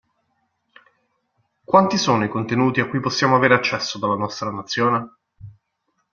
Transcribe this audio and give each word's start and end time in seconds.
Quanti 1.63 1.99
sono 1.99 2.25
i 2.25 2.27
contenuti 2.29 2.79
a 2.79 2.87
cui 2.89 2.99
possiamo 2.99 3.35
avere 3.35 3.53
accesso 3.53 3.99
dalla 3.99 4.15
nostra 4.15 4.49
nazione? 4.49 5.17